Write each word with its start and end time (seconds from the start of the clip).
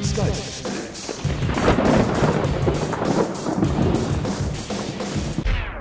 Geist. 0.00 0.64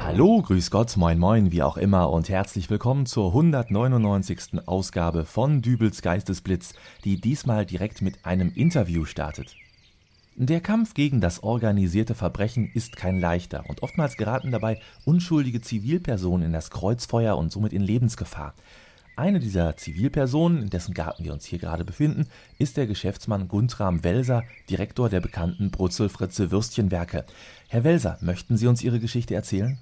Hallo, 0.01 0.41
grüß 0.41 0.71
Gott, 0.71 0.97
moin 0.97 1.17
moin, 1.17 1.53
wie 1.53 1.63
auch 1.63 1.77
immer 1.77 2.09
und 2.09 2.27
herzlich 2.27 2.69
willkommen 2.69 3.05
zur 3.05 3.27
199. 3.27 4.67
Ausgabe 4.67 5.23
von 5.23 5.61
Dübels 5.61 6.01
Geistesblitz, 6.01 6.73
die 7.05 7.21
diesmal 7.21 7.65
direkt 7.65 8.01
mit 8.01 8.25
einem 8.25 8.51
Interview 8.53 9.05
startet. 9.05 9.55
Der 10.35 10.59
Kampf 10.59 10.95
gegen 10.95 11.21
das 11.21 11.41
organisierte 11.41 12.13
Verbrechen 12.13 12.69
ist 12.73 12.97
kein 12.97 13.21
leichter 13.21 13.63
und 13.69 13.83
oftmals 13.83 14.17
geraten 14.17 14.51
dabei 14.51 14.81
unschuldige 15.05 15.61
Zivilpersonen 15.61 16.47
in 16.47 16.53
das 16.53 16.71
Kreuzfeuer 16.71 17.37
und 17.37 17.53
somit 17.53 17.71
in 17.71 17.83
Lebensgefahr. 17.83 18.53
Eine 19.19 19.41
dieser 19.41 19.75
Zivilpersonen, 19.75 20.61
in 20.61 20.69
dessen 20.69 20.93
Garten 20.93 21.25
wir 21.25 21.33
uns 21.33 21.43
hier 21.43 21.59
gerade 21.59 21.83
befinden, 21.83 22.27
ist 22.57 22.77
der 22.77 22.87
Geschäftsmann 22.87 23.49
Guntram 23.49 24.01
Welser, 24.05 24.45
Direktor 24.69 25.09
der 25.09 25.19
bekannten 25.19 25.71
Brutzelfritze 25.71 26.51
Würstchenwerke. 26.51 27.25
Herr 27.67 27.83
Welser, 27.83 28.17
möchten 28.21 28.55
Sie 28.55 28.67
uns 28.67 28.81
Ihre 28.81 29.01
Geschichte 29.01 29.35
erzählen? 29.35 29.77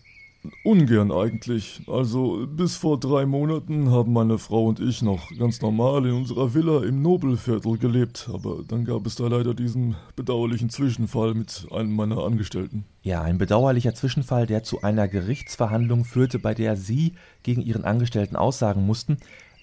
Ungern 0.63 1.11
eigentlich. 1.11 1.81
Also 1.87 2.47
bis 2.47 2.77
vor 2.77 2.99
drei 2.99 3.25
Monaten 3.25 3.91
haben 3.91 4.13
meine 4.13 4.37
Frau 4.37 4.65
und 4.65 4.79
ich 4.79 5.01
noch 5.01 5.29
ganz 5.37 5.61
normal 5.61 6.05
in 6.05 6.13
unserer 6.13 6.53
Villa 6.53 6.83
im 6.83 7.01
Nobelviertel 7.01 7.77
gelebt, 7.77 8.29
aber 8.33 8.63
dann 8.67 8.85
gab 8.85 9.05
es 9.05 9.15
da 9.15 9.27
leider 9.27 9.53
diesen 9.53 9.95
bedauerlichen 10.15 10.69
Zwischenfall 10.69 11.33
mit 11.33 11.67
einem 11.71 11.95
meiner 11.95 12.23
Angestellten. 12.23 12.85
Ja, 13.01 13.21
ein 13.21 13.37
bedauerlicher 13.37 13.93
Zwischenfall, 13.93 14.47
der 14.47 14.63
zu 14.63 14.81
einer 14.81 15.07
Gerichtsverhandlung 15.07 16.05
führte, 16.05 16.39
bei 16.39 16.53
der 16.53 16.75
Sie 16.75 17.13
gegen 17.43 17.61
Ihren 17.61 17.85
Angestellten 17.85 18.35
aussagen 18.35 18.85
mussten. 18.85 19.17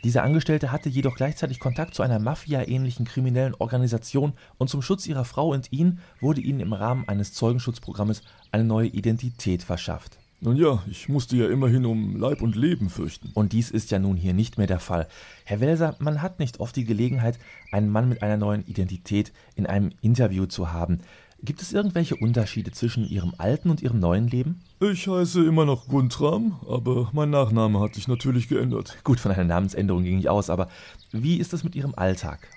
Dieser 0.05 0.23
Angestellte 0.23 0.71
hatte 0.71 0.91
jedoch 0.91 1.17
gleichzeitig 1.17 1.59
Kontakt 1.59 1.95
zu 1.95 2.03
einer 2.03 2.19
Mafia-ähnlichen 2.19 3.07
kriminellen 3.07 3.55
Organisation 3.55 4.35
und 4.59 4.69
zum 4.69 4.83
Schutz 4.83 5.07
ihrer 5.07 5.25
Frau 5.25 5.49
und 5.49 5.73
ihn 5.73 5.99
wurde 6.21 6.43
ihnen 6.43 6.61
im 6.61 6.75
Rahmen 6.75 7.09
eines 7.09 7.33
Zeugenschutzprogrammes 7.33 8.23
eine 8.53 8.65
neue 8.65 8.89
Identität 8.89 9.63
verschafft. 9.63 10.19
Nun 10.41 10.57
ja, 10.57 10.83
ich 10.91 11.09
musste 11.09 11.37
ja 11.37 11.49
immerhin 11.49 11.87
um 11.87 12.17
Leib 12.17 12.43
und 12.43 12.55
Leben 12.55 12.91
fürchten. 12.91 13.31
Und 13.35 13.53
dies 13.53 13.71
ist 13.71 13.91
ja 13.91 13.99
nun 13.99 14.17
hier 14.17 14.35
nicht 14.35 14.59
mehr 14.59 14.67
der 14.67 14.81
Fall. 14.81 15.09
Herr 15.45 15.61
Welser, 15.61 15.97
man 16.01 16.21
hat 16.21 16.39
nicht 16.39 16.61
oft 16.61 16.77
die 16.77 16.85
Gelegenheit, 16.85 17.39
einen 17.73 17.89
Mann 17.89 18.09
mit 18.09 18.23
einer 18.23 18.37
neuen 18.37 18.67
Identität 18.67 19.33
in 19.55 19.67
einem 19.67 19.93
Interview 20.03 20.47
zu 20.47 20.73
haben. 20.73 21.01
Gibt 21.43 21.61
es 21.61 21.73
irgendwelche 21.73 22.17
Unterschiede 22.17 22.73
zwischen 22.73 23.07
Ihrem 23.07 23.35
alten 23.37 23.69
und 23.69 23.83
Ihrem 23.83 24.01
neuen 24.01 24.29
Leben? 24.29 24.63
Ich 24.81 25.07
heiße 25.09 25.45
immer 25.45 25.67
noch 25.67 25.89
Guntram, 25.89 26.59
aber 26.69 27.11
mein 27.13 27.31
Nachname 27.31 27.81
hat 27.81 27.95
sich 27.95 28.09
natürlich 28.09 28.49
geändert. 28.49 28.97
Gut, 29.05 29.21
von 29.21 29.31
einer 29.31 29.45
Namensänderung 29.45 30.05
ging 30.05 30.19
ich 30.19 30.31
aus, 30.31 30.49
aber 30.49 30.69
wie 31.13 31.37
ist 31.37 31.53
es 31.53 31.63
mit 31.63 31.75
Ihrem 31.75 31.95
Alltag? 31.97 32.49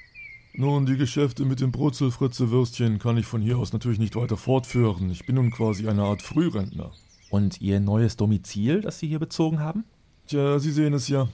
Nun, 0.53 0.85
die 0.85 0.97
Geschäfte 0.97 1.45
mit 1.45 1.59
dem 1.59 1.71
Brutzelfritze-Würstchen 1.71 2.97
kann 2.97 3.17
ich 3.17 3.25
von 3.25 3.41
hier 3.41 3.57
aus 3.57 3.73
natürlich 3.73 3.99
nicht 3.99 4.15
weiter 4.15 4.37
fortführen. 4.37 5.09
Ich 5.11 5.25
bin 5.25 5.35
nun 5.35 5.51
quasi 5.51 5.87
eine 5.87 6.03
Art 6.03 6.21
Frührentner. 6.21 6.91
Und 7.29 7.61
Ihr 7.61 7.79
neues 7.79 8.15
Domizil, 8.15 8.81
das 8.81 8.99
Sie 8.99 9.07
hier 9.07 9.19
bezogen 9.19 9.59
haben? 9.59 9.83
Tja, 10.27 10.59
Sie 10.59 10.71
sehen 10.71 10.93
es 10.93 11.07
ja. 11.07 11.27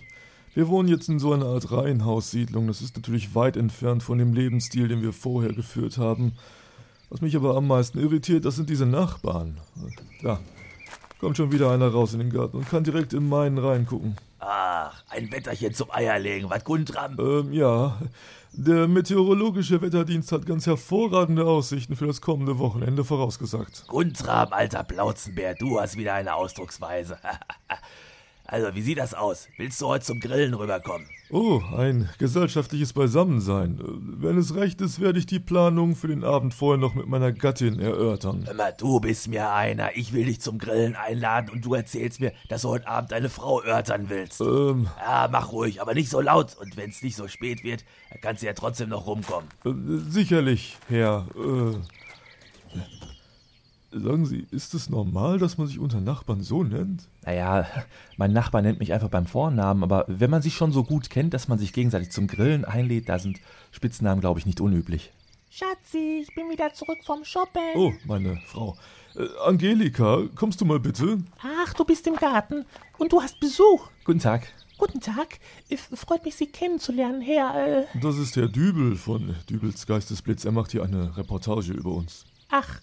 Wir 0.54 0.68
wohnen 0.68 0.88
jetzt 0.88 1.10
in 1.10 1.20
so 1.20 1.34
einer 1.34 1.46
Art 1.46 1.72
Reihenhaussiedlung. 1.72 2.68
Das 2.68 2.82
ist 2.82 2.96
natürlich 2.96 3.34
weit 3.34 3.58
entfernt 3.58 4.04
von 4.04 4.18
dem 4.18 4.34
Lebensstil, 4.34 4.88
den 4.88 5.02
wir 5.02 5.14
vorher 5.14 5.54
geführt 5.54 5.98
haben. 5.98 6.34
Was 7.10 7.22
mich 7.22 7.36
aber 7.36 7.56
am 7.56 7.68
meisten 7.68 8.00
irritiert, 8.00 8.46
das 8.46 8.56
sind 8.56 8.70
diese 8.70 8.86
Nachbarn. 8.86 9.58
Da 10.22 10.40
kommt 11.24 11.38
schon 11.38 11.54
wieder 11.54 11.72
einer 11.72 11.88
raus 11.88 12.12
in 12.12 12.20
den 12.20 12.30
Garten 12.30 12.58
und 12.58 12.70
kann 12.70 12.84
direkt 12.84 13.14
in 13.14 13.30
meinen 13.30 13.58
reingucken. 13.58 14.18
Ach, 14.40 15.04
ein 15.10 15.32
Wetterchen 15.32 15.74
zum 15.74 15.90
Eierlegen, 15.90 16.50
was 16.50 16.66
Guntram? 16.66 17.16
Ähm, 17.18 17.54
ja. 17.54 17.98
Der 18.52 18.90
meteorologische 18.90 19.82
Wetterdienst 19.82 20.34
hat 20.34 20.46
ganz 20.46 20.68
hervorragende 20.68 21.46
Aussichten 21.46 21.96
für 21.96 22.08
das 22.08 22.20
kommende 22.20 22.60
Wochenende 22.60 23.06
vorausgesagt. 23.06 23.86
Guntram, 23.88 24.52
alter 24.52 24.84
Plauzenbär, 24.84 25.56
du 25.56 25.80
hast 25.80 25.96
wieder 25.96 26.14
eine 26.16 26.36
Ausdrucksweise. 26.36 27.18
also, 28.46 28.76
wie 28.76 28.82
sieht 28.82 28.98
das 28.98 29.14
aus? 29.14 29.48
Willst 29.58 29.80
du 29.82 29.88
heute 29.88 30.06
zum 30.06 30.20
Grillen 30.20 30.54
rüberkommen? 30.54 31.08
Oh, 31.30 31.62
ein 31.76 32.10
gesellschaftliches 32.20 32.94
Beisammensein. 32.94 33.80
Wenn 33.82 34.38
es 34.38 34.54
recht 34.54 34.82
ist, 34.82 35.00
werde 35.00 35.18
ich 35.18 35.26
die 35.26 35.40
Planung 35.40 35.96
für 35.96 36.08
den 36.08 36.24
Abend 36.24 36.54
vorher 36.54 36.78
noch 36.78 36.94
mit 36.94 37.08
meiner 37.08 37.32
Gattin 37.32 37.80
erörtern. 37.80 38.48
Immer 38.52 38.72
du 38.74 39.00
bist 39.00 39.30
mir 39.30 39.52
einer. 39.52 39.96
Ich 39.96 40.14
will 40.14 40.26
dich 40.26 40.42
zum 40.42 40.60
Grillen 40.60 40.96
einladen 40.96 41.50
und 41.50 41.66
du 41.66 41.74
erzählst 41.74 42.20
mir, 42.20 42.34
dass 42.50 42.62
du 42.64 42.70
heute 42.70 42.88
Abend 42.88 43.12
deine 43.12 43.30
Frau 43.30 43.64
örtern 43.64 44.10
willst. 44.10 44.42
Ähm, 44.42 44.88
Ja, 45.00 45.28
mach 45.32 45.52
ruhig, 45.52 45.82
aber 45.82 45.94
nicht 45.96 46.10
so 46.10 46.22
laut. 46.22 46.56
Und 46.60 46.78
wenn 46.78 46.90
es 46.92 47.02
nicht 47.02 47.16
so 47.16 47.28
spät 47.28 47.64
wird, 47.64 47.84
dann 48.12 48.22
kannst 48.22 48.44
du 48.44 48.48
ja 48.48 48.54
trotzdem 48.54 48.90
noch 48.90 49.08
rumkommen. 49.08 49.50
äh, 49.66 49.72
sicherlich, 50.12 50.78
Herr. 50.90 51.26
Äh, 51.36 51.76
sagen 53.94 54.26
Sie, 54.26 54.46
ist 54.52 54.74
es 54.74 54.90
normal, 54.90 55.40
dass 55.40 55.58
man 55.58 55.68
sich 55.68 55.80
unter 55.80 56.02
Nachbarn 56.02 56.42
so 56.42 56.64
nennt? 56.64 57.08
Naja, 57.26 57.66
mein 58.18 58.34
Nachbar 58.34 58.62
nennt 58.62 58.80
mich 58.80 58.94
einfach 58.94 59.10
beim 59.10 59.26
Vornamen, 59.26 59.84
aber 59.84 60.06
wenn 60.08 60.30
man 60.30 60.42
sich 60.42 60.56
schon 60.56 60.72
so 60.72 60.84
gut 60.84 61.10
kennt, 61.10 61.34
dass 61.34 61.48
man 61.48 61.60
sich 61.60 61.74
gegenseitig 61.74 62.12
zum 62.12 62.28
Grillen 62.28 62.66
einlädt, 62.66 63.10
da 63.10 63.20
sind 63.20 63.40
Spitznamen, 63.72 64.22
glaube 64.22 64.40
ich, 64.40 64.46
nicht 64.46 64.62
unüblich. 64.62 65.12
Schatzi, 65.50 66.22
ich 66.28 66.34
bin 66.34 66.50
wieder 66.50 66.74
zurück 66.74 66.98
vom 67.06 67.24
Shoppen. 67.24 67.62
Oh, 67.76 67.94
meine 68.06 68.38
Frau. 68.48 68.76
Äh, 69.16 69.28
Angelika, 69.46 70.24
kommst 70.36 70.60
du 70.62 70.66
mal 70.66 70.80
bitte? 70.80 71.20
Ach, 71.64 71.74
du 71.76 71.86
bist 71.86 72.08
im 72.08 72.16
Garten 72.16 72.66
und 72.98 73.12
du 73.14 73.22
hast 73.22 73.40
Besuch. 73.40 73.88
Guten 74.04 74.18
Tag. 74.20 74.48
Guten 74.80 75.00
Tag. 75.00 75.40
Es 75.70 75.82
freut 75.94 76.26
mich, 76.26 76.36
Sie 76.36 76.48
kennenzulernen, 76.48 77.22
Herr. 77.22 77.82
Äh, 77.82 77.86
Das 78.02 78.18
ist 78.18 78.36
Herr 78.36 78.48
Dübel 78.48 78.96
von 78.96 79.36
Dübels 79.48 79.86
Geistesblitz. 79.86 80.44
Er 80.46 80.52
macht 80.52 80.72
hier 80.72 80.84
eine 80.84 81.16
Reportage 81.16 81.72
über 81.74 81.92
uns. 81.92 82.26
ach, 82.50 82.80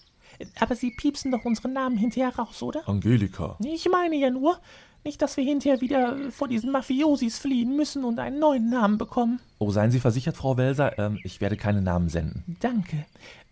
aber 0.58 0.74
Sie 0.74 0.90
piepsen 0.90 1.30
doch 1.30 1.44
unseren 1.44 1.72
Namen 1.72 1.96
hinterher 1.96 2.34
raus, 2.36 2.62
oder? 2.62 2.88
Angelika. 2.88 3.56
Ich 3.60 3.88
meine 3.90 4.16
ja 4.16 4.30
nur, 4.30 4.58
nicht, 5.04 5.22
dass 5.22 5.38
wir 5.38 5.44
hinterher 5.44 5.80
wieder 5.80 6.30
vor 6.30 6.46
diesen 6.46 6.70
Mafiosis 6.72 7.38
fliehen 7.38 7.74
müssen 7.74 8.04
und 8.04 8.18
einen 8.18 8.38
neuen 8.38 8.68
Namen 8.68 8.98
bekommen. 8.98 9.40
Oh, 9.58 9.70
seien 9.70 9.90
Sie 9.90 10.00
versichert, 10.00 10.36
Frau 10.36 10.58
Welser, 10.58 10.98
ähm, 10.98 11.18
ich 11.24 11.40
werde 11.40 11.56
keine 11.56 11.80
Namen 11.80 12.10
senden. 12.10 12.56
Danke. 12.60 13.06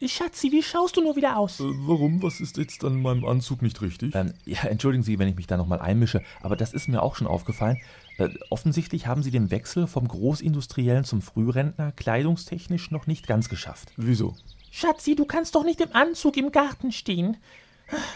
Schatzi, 0.04 0.52
wie 0.52 0.62
schaust 0.62 0.96
du 0.96 1.00
nur 1.00 1.16
wieder 1.16 1.38
aus? 1.38 1.60
Äh, 1.60 1.64
warum? 1.64 2.22
Was 2.22 2.40
ist 2.40 2.58
jetzt 2.58 2.84
an 2.84 3.00
meinem 3.00 3.24
Anzug 3.24 3.62
nicht 3.62 3.80
richtig? 3.80 4.14
Ähm, 4.14 4.34
ja, 4.44 4.64
entschuldigen 4.64 5.02
Sie, 5.02 5.18
wenn 5.18 5.28
ich 5.28 5.36
mich 5.36 5.46
da 5.46 5.56
nochmal 5.56 5.80
einmische, 5.80 6.22
aber 6.42 6.54
das 6.54 6.74
ist 6.74 6.88
mir 6.88 7.02
auch 7.02 7.16
schon 7.16 7.26
aufgefallen. 7.26 7.78
Äh, 8.18 8.28
offensichtlich 8.50 9.06
haben 9.06 9.22
Sie 9.22 9.30
den 9.30 9.50
Wechsel 9.50 9.86
vom 9.86 10.06
Großindustriellen 10.06 11.04
zum 11.04 11.22
Frührentner 11.22 11.92
kleidungstechnisch 11.92 12.90
noch 12.90 13.06
nicht 13.06 13.26
ganz 13.26 13.48
geschafft. 13.48 13.92
Wieso? 13.96 14.34
Schatzi, 14.70 15.14
du 15.14 15.24
kannst 15.24 15.54
doch 15.54 15.64
nicht 15.64 15.80
im 15.80 15.94
Anzug 15.94 16.36
im 16.36 16.52
Garten 16.52 16.92
stehen. 16.92 17.36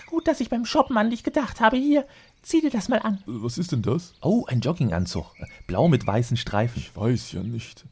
Gut, 0.06 0.28
dass 0.28 0.40
ich 0.40 0.50
beim 0.50 0.64
Shoppen 0.66 0.96
an 0.98 1.10
dich 1.10 1.22
gedacht 1.24 1.60
habe. 1.60 1.76
Hier, 1.78 2.06
zieh 2.42 2.60
dir 2.60 2.70
das 2.70 2.88
mal 2.88 2.98
an. 2.98 3.14
Äh, 3.26 3.42
Was 3.42 3.56
ist 3.58 3.72
denn 3.72 3.82
das? 3.82 4.12
Oh, 4.20 4.44
ein 4.48 4.60
Jogginganzug. 4.60 5.26
Blau 5.66 5.88
mit 5.88 6.06
weißen 6.06 6.36
Streifen. 6.36 6.80
Ich 6.82 6.94
weiß 6.94 7.32
ja 7.32 7.42
nicht. 7.42 7.84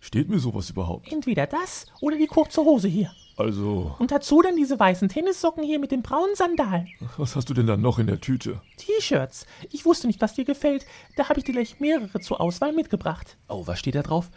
Steht 0.00 0.28
mir 0.28 0.38
sowas 0.38 0.70
überhaupt? 0.70 1.10
Entweder 1.12 1.46
das 1.46 1.86
oder 2.00 2.16
die 2.16 2.26
kurze 2.26 2.62
Hose 2.62 2.88
hier. 2.88 3.10
Also, 3.36 3.94
Und 3.98 4.12
dazu 4.12 4.40
dann 4.40 4.56
diese 4.56 4.78
weißen 4.80 5.08
Tennissocken 5.10 5.62
hier 5.62 5.78
mit 5.78 5.90
den 5.90 6.00
braunen 6.02 6.34
Sandalen. 6.36 6.88
was 7.18 7.36
hast 7.36 7.50
du 7.50 7.54
denn 7.54 7.66
da 7.66 7.76
noch 7.76 7.98
in 7.98 8.06
der 8.06 8.20
Tüte? 8.20 8.62
T-Shirts. 8.78 9.46
Ich 9.72 9.84
wusste 9.84 10.06
nicht, 10.06 10.22
was 10.22 10.32
dir 10.34 10.44
gefällt. 10.46 10.86
Da 11.16 11.28
habe 11.28 11.40
ich 11.40 11.44
dir 11.44 11.52
gleich 11.52 11.78
mehrere 11.80 12.20
zur 12.20 12.40
Auswahl 12.40 12.72
mitgebracht. 12.72 13.36
Oh, 13.48 13.66
was 13.66 13.78
steht 13.78 13.94
da 13.94 14.02
drauf? 14.02 14.30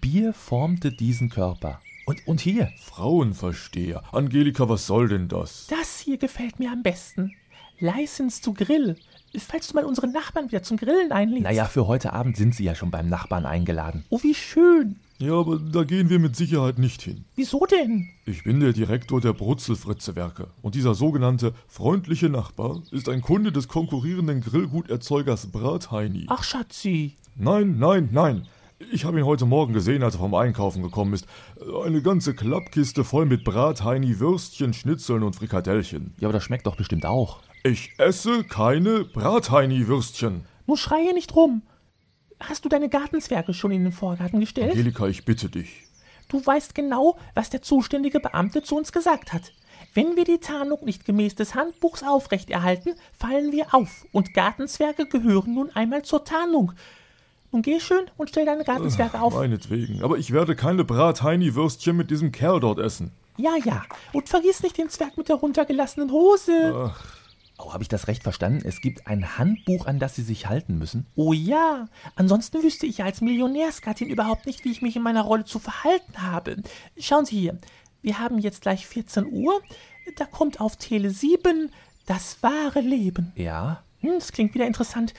Bier 0.00 0.32
formte 0.32 0.90
diesen 0.90 1.28
Körper. 1.28 1.80
Und, 2.10 2.26
und 2.26 2.40
hier. 2.40 2.72
Frauenversteher. 2.76 4.02
Angelika, 4.12 4.68
was 4.68 4.86
soll 4.86 5.08
denn 5.08 5.28
das? 5.28 5.68
Das 5.68 6.00
hier 6.00 6.18
gefällt 6.18 6.58
mir 6.58 6.72
am 6.72 6.82
besten. 6.82 7.32
License 7.78 8.42
to 8.42 8.52
Grill. 8.52 8.96
Falls 9.38 9.68
du 9.68 9.76
mal 9.76 9.84
unsere 9.84 10.08
Nachbarn 10.08 10.48
wieder 10.48 10.64
zum 10.64 10.76
Grillen 10.76 11.12
einlädst. 11.12 11.44
Naja, 11.44 11.66
für 11.66 11.86
heute 11.86 12.12
Abend 12.12 12.36
sind 12.36 12.56
Sie 12.56 12.64
ja 12.64 12.74
schon 12.74 12.90
beim 12.90 13.08
Nachbarn 13.08 13.46
eingeladen. 13.46 14.04
Oh, 14.10 14.18
wie 14.22 14.34
schön. 14.34 14.96
Ja, 15.18 15.34
aber 15.34 15.58
da 15.58 15.84
gehen 15.84 16.10
wir 16.10 16.18
mit 16.18 16.34
Sicherheit 16.34 16.78
nicht 16.78 17.00
hin. 17.02 17.24
Wieso 17.36 17.64
denn? 17.66 18.08
Ich 18.24 18.42
bin 18.42 18.58
der 18.58 18.72
Direktor 18.72 19.20
der 19.20 19.34
Brutzelfritze-Werke 19.34 20.48
und 20.62 20.74
dieser 20.74 20.96
sogenannte 20.96 21.54
freundliche 21.68 22.28
Nachbar 22.28 22.82
ist 22.90 23.08
ein 23.08 23.20
Kunde 23.20 23.52
des 23.52 23.68
konkurrierenden 23.68 24.40
Grillguterzeugers 24.40 25.46
Bratheini. 25.52 26.26
Ach, 26.28 26.42
Schatzi. 26.42 27.16
Nein, 27.36 27.78
nein, 27.78 28.08
nein. 28.10 28.48
Ich 28.88 29.04
habe 29.04 29.18
ihn 29.18 29.26
heute 29.26 29.44
Morgen 29.44 29.74
gesehen, 29.74 30.02
als 30.02 30.14
er 30.14 30.20
vom 30.20 30.34
Einkaufen 30.34 30.82
gekommen 30.82 31.12
ist. 31.12 31.26
Eine 31.84 32.00
ganze 32.00 32.34
Klappkiste 32.34 33.04
voll 33.04 33.26
mit 33.26 33.44
Bratheini, 33.44 34.20
Würstchen, 34.20 34.72
Schnitzeln 34.72 35.22
und 35.22 35.36
Frikadellchen. 35.36 36.14
Ja, 36.18 36.28
aber 36.28 36.32
das 36.32 36.44
schmeckt 36.44 36.66
doch 36.66 36.76
bestimmt 36.76 37.04
auch. 37.04 37.40
Ich 37.62 37.92
esse 37.98 38.42
keine 38.42 39.04
Bratheini-Würstchen. 39.04 40.46
Nun 40.66 40.76
schreie 40.78 41.12
nicht 41.12 41.36
rum. 41.36 41.60
Hast 42.40 42.64
du 42.64 42.70
deine 42.70 42.88
Gartenzwerge 42.88 43.52
schon 43.52 43.70
in 43.70 43.84
den 43.84 43.92
Vorgarten 43.92 44.40
gestellt? 44.40 44.70
Angelika, 44.70 45.06
ich 45.08 45.26
bitte 45.26 45.50
dich. 45.50 45.84
Du 46.28 46.44
weißt 46.44 46.74
genau, 46.74 47.18
was 47.34 47.50
der 47.50 47.60
zuständige 47.60 48.18
Beamte 48.18 48.62
zu 48.62 48.76
uns 48.76 48.92
gesagt 48.92 49.34
hat. 49.34 49.52
Wenn 49.92 50.16
wir 50.16 50.24
die 50.24 50.38
Tarnung 50.38 50.86
nicht 50.86 51.04
gemäß 51.04 51.34
des 51.34 51.54
Handbuchs 51.54 52.02
aufrechterhalten, 52.02 52.94
fallen 53.12 53.52
wir 53.52 53.74
auf 53.74 54.06
und 54.12 54.32
Gartenzwerge 54.32 55.06
gehören 55.06 55.54
nun 55.54 55.70
einmal 55.70 56.02
zur 56.02 56.24
Tarnung. 56.24 56.72
Nun 57.52 57.62
geh 57.62 57.80
schön 57.80 58.06
und 58.16 58.28
stell 58.30 58.46
deine 58.46 58.64
Gartenzwerge 58.64 59.20
auf. 59.20 59.34
Meinetwegen. 59.34 60.02
Aber 60.02 60.18
ich 60.18 60.32
werde 60.32 60.54
keine 60.54 60.84
Bratheini-Würstchen 60.84 61.96
mit 61.96 62.10
diesem 62.10 62.30
Kerl 62.32 62.60
dort 62.60 62.78
essen. 62.78 63.10
Ja, 63.36 63.56
ja. 63.64 63.82
Und 64.12 64.28
vergiss 64.28 64.62
nicht 64.62 64.78
den 64.78 64.88
Zwerg 64.88 65.16
mit 65.16 65.28
der 65.28 65.36
runtergelassenen 65.36 66.10
Hose. 66.10 66.90
Ach, 66.92 67.20
Oh, 67.62 67.74
habe 67.74 67.82
ich 67.82 67.88
das 67.88 68.08
recht 68.08 68.22
verstanden? 68.22 68.62
Es 68.66 68.80
gibt 68.80 69.06
ein 69.06 69.36
Handbuch, 69.36 69.86
an 69.86 69.98
das 69.98 70.14
Sie 70.14 70.22
sich 70.22 70.46
halten 70.48 70.78
müssen? 70.78 71.06
Oh 71.14 71.34
ja. 71.34 71.88
Ansonsten 72.16 72.62
wüsste 72.62 72.86
ich 72.86 72.98
ja 72.98 73.04
als 73.04 73.20
Millionärsgattin 73.20 74.08
überhaupt 74.08 74.46
nicht, 74.46 74.64
wie 74.64 74.70
ich 74.70 74.80
mich 74.80 74.96
in 74.96 75.02
meiner 75.02 75.22
Rolle 75.22 75.44
zu 75.44 75.58
verhalten 75.58 76.22
habe. 76.22 76.56
Schauen 76.98 77.26
Sie 77.26 77.38
hier. 77.38 77.58
Wir 78.00 78.18
haben 78.18 78.38
jetzt 78.38 78.62
gleich 78.62 78.86
14 78.86 79.26
Uhr. 79.30 79.60
Da 80.16 80.24
kommt 80.24 80.60
auf 80.60 80.76
Tele 80.76 81.10
7 81.10 81.70
das 82.06 82.42
wahre 82.42 82.80
Leben. 82.80 83.32
Ja? 83.36 83.82
Hm, 84.00 84.14
das 84.14 84.32
klingt 84.32 84.54
wieder 84.54 84.66
interessant. 84.66 85.12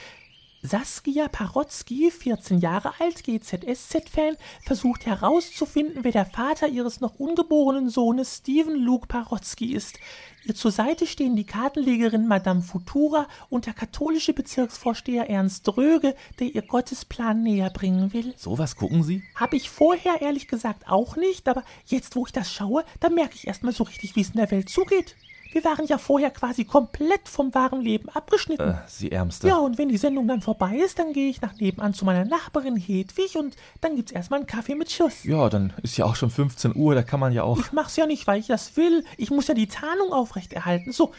Saskia 0.64 1.26
Parotzki, 1.26 2.12
14 2.12 2.60
Jahre 2.60 2.92
alt, 3.00 3.24
GZSZ-Fan, 3.24 4.36
versucht 4.64 5.06
herauszufinden, 5.06 6.04
wer 6.04 6.12
der 6.12 6.24
Vater 6.24 6.68
ihres 6.68 7.00
noch 7.00 7.18
ungeborenen 7.18 7.90
Sohnes 7.90 8.36
Steven 8.36 8.76
Luke 8.76 9.08
Parotzki 9.08 9.74
ist. 9.74 9.98
Ihr 10.44 10.54
zur 10.54 10.70
Seite 10.70 11.08
stehen 11.08 11.34
die 11.34 11.46
Kartenlegerin 11.46 12.28
Madame 12.28 12.62
Futura 12.62 13.26
und 13.48 13.66
der 13.66 13.74
katholische 13.74 14.34
Bezirksvorsteher 14.34 15.28
Ernst 15.28 15.68
Röge, 15.76 16.14
der 16.38 16.54
ihr 16.54 16.62
Gottesplan 16.62 17.42
näher 17.42 17.70
bringen 17.70 18.12
will. 18.12 18.32
Sowas 18.36 18.76
gucken 18.76 19.02
Sie? 19.02 19.24
Habe 19.34 19.56
ich 19.56 19.68
vorher 19.68 20.22
ehrlich 20.22 20.46
gesagt 20.46 20.86
auch 20.86 21.16
nicht, 21.16 21.48
aber 21.48 21.64
jetzt, 21.86 22.14
wo 22.14 22.24
ich 22.24 22.32
das 22.32 22.52
schaue, 22.52 22.84
da 23.00 23.08
merke 23.08 23.34
ich 23.34 23.48
erstmal 23.48 23.72
so 23.72 23.82
richtig, 23.82 24.14
wie 24.14 24.20
es 24.20 24.30
in 24.30 24.36
der 24.36 24.52
Welt 24.52 24.68
zugeht. 24.68 25.16
Wir 25.52 25.64
waren 25.64 25.86
ja 25.86 25.98
vorher 25.98 26.30
quasi 26.30 26.64
komplett 26.64 27.28
vom 27.28 27.54
wahren 27.54 27.82
Leben 27.82 28.08
abgeschnitten. 28.08 28.70
Äh, 28.70 28.74
Sie 28.86 29.12
Ärmste. 29.12 29.48
Ja, 29.48 29.58
und 29.58 29.76
wenn 29.76 29.88
die 29.88 29.98
Sendung 29.98 30.26
dann 30.26 30.40
vorbei 30.40 30.76
ist, 30.76 30.98
dann 30.98 31.12
gehe 31.12 31.28
ich 31.28 31.42
nach 31.42 31.54
nebenan 31.60 31.92
zu 31.92 32.04
meiner 32.06 32.24
Nachbarin 32.24 32.76
Hedwig 32.76 33.36
und 33.36 33.56
dann 33.82 33.96
gibt's 33.96 34.12
erstmal 34.12 34.40
einen 34.40 34.46
Kaffee 34.46 34.74
mit 34.74 34.90
Schuss. 34.90 35.24
Ja, 35.24 35.48
dann 35.50 35.74
ist 35.82 35.96
ja 35.98 36.06
auch 36.06 36.16
schon 36.16 36.30
15 36.30 36.74
Uhr, 36.74 36.94
da 36.94 37.02
kann 37.02 37.20
man 37.20 37.32
ja 37.32 37.42
auch. 37.42 37.58
Ich 37.58 37.72
mach's 37.72 37.96
ja 37.96 38.06
nicht, 38.06 38.26
weil 38.26 38.40
ich 38.40 38.46
das 38.46 38.76
will. 38.76 39.04
Ich 39.18 39.30
muss 39.30 39.46
ja 39.46 39.54
die 39.54 39.66
Tarnung 39.66 40.12
aufrechterhalten. 40.12 40.92
So, 40.92 41.12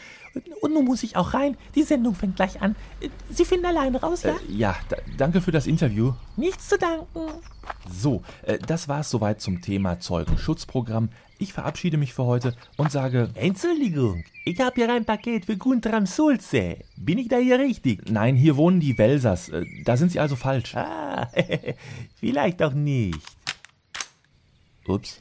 und 0.60 0.74
nun 0.74 0.84
muss 0.84 1.02
ich 1.02 1.16
auch 1.16 1.34
rein. 1.34 1.56
Die 1.74 1.82
Sendung 1.82 2.14
fängt 2.14 2.36
gleich 2.36 2.60
an. 2.60 2.74
Sie 3.30 3.44
finden 3.44 3.66
alleine 3.66 4.00
raus, 4.00 4.24
ja? 4.24 4.32
Äh, 4.32 4.52
ja, 4.52 4.76
da, 4.88 4.96
danke 5.16 5.40
für 5.40 5.52
das 5.52 5.66
Interview. 5.66 6.12
Nichts 6.36 6.68
zu 6.68 6.78
danken. 6.78 7.20
So, 7.90 8.22
äh, 8.42 8.58
das 8.58 8.88
war's 8.88 9.10
soweit 9.10 9.40
zum 9.40 9.60
Thema 9.60 10.00
Zeugenschutzprogramm. 10.00 11.10
Ich 11.38 11.52
verabschiede 11.52 11.96
mich 11.96 12.14
für 12.14 12.24
heute 12.24 12.54
und 12.76 12.92
sage, 12.92 13.30
Entschuldigung, 13.34 14.24
ich 14.44 14.60
habe 14.60 14.74
hier 14.76 14.92
ein 14.92 15.04
Paket 15.04 15.46
für 15.46 15.56
Guntram 15.56 16.06
Sulze. 16.06 16.78
Bin 16.96 17.18
ich 17.18 17.28
da 17.28 17.36
hier 17.38 17.58
richtig? 17.58 18.08
nein, 18.08 18.36
hier 18.36 18.56
wohnen 18.56 18.80
die 18.80 18.96
Welsers. 18.96 19.48
Äh, 19.48 19.64
Da 19.84 19.96
sind 19.96 20.12
Sie 20.12 20.20
also 20.20 20.36
falsch. 20.36 20.74
Ah, 20.76 21.28
vielleicht 22.16 22.62
auch 22.62 22.72
nicht. 22.72 23.18
Ups. 24.86 25.20